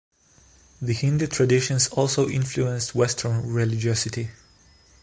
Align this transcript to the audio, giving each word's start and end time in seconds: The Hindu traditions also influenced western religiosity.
The 0.81 0.93
Hindu 0.93 1.27
traditions 1.27 1.89
also 1.89 2.27
influenced 2.27 2.95
western 2.95 3.53
religiosity. 3.53 4.29